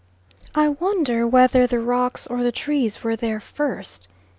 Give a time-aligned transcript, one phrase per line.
[0.55, 4.07] I wonder whether the rocks or the trees were there first?